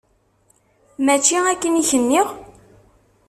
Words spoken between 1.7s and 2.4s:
i k-nniɣ?